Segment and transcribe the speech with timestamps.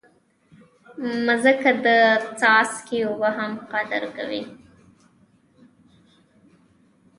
[1.25, 1.87] مځکه د
[2.39, 4.43] څاڅکي اوبه هم قدر کوي.